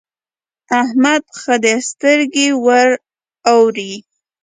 احمد 0.81 1.23
ښه 1.41 1.55
دی؛ 1.63 1.75
سترګې 1.89 2.47
ور 2.65 2.89
اوړي. 3.51 3.93